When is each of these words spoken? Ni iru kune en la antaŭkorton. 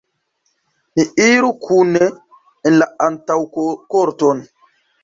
Ni 0.93 1.03
iru 1.27 1.51
kune 1.67 2.09
en 2.71 2.81
la 2.81 2.89
antaŭkorton. 3.11 4.45